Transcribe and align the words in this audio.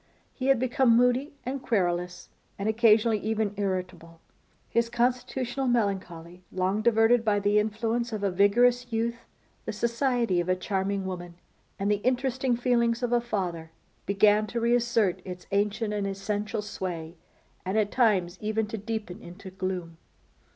He 0.33 0.47
had 0.47 0.57
become 0.59 0.97
moody 0.97 1.35
and 1.45 1.61
querulous, 1.61 2.29
and 2.57 2.67
occasionally 2.67 3.19
even 3.19 3.53
irritable. 3.55 4.19
His 4.67 4.89
constitutional 4.89 5.67
melancholy, 5.67 6.41
long 6.51 6.81
diverted 6.81 7.23
by 7.23 7.39
the 7.39 7.59
influence 7.59 8.11
of 8.11 8.23
a 8.23 8.31
vigorous 8.31 8.91
youth, 8.91 9.27
the 9.65 9.71
society 9.71 10.39
of 10.39 10.49
a 10.49 10.55
charming 10.55 11.05
woman, 11.05 11.35
and 11.77 11.91
the 11.91 11.97
interesting 11.97 12.55
feelings 12.55 13.03
of 13.03 13.13
a 13.13 13.21
father, 13.21 13.69
began 14.07 14.47
to 14.47 14.59
reassert 14.59 15.21
its 15.23 15.45
ancient 15.51 15.93
and 15.93 16.07
essential 16.07 16.63
sway, 16.63 17.15
and 17.63 17.77
at 17.77 17.91
times 17.91 18.39
even 18.41 18.65
to 18.65 18.79
deepen 18.79 19.21
into 19.21 19.51
gloom. 19.51 19.97